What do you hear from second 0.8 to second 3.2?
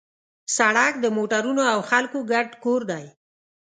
د موټرونو او خلکو ګډ کور دی.